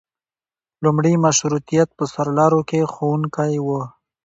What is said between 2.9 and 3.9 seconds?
ښوونکي وو.